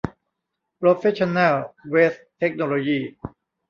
[0.77, 1.55] โปรเฟสชั่นแนล
[1.89, 2.99] เวสต์ เทคโนโลยี